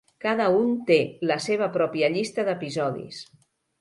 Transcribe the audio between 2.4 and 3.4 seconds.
d'episodis.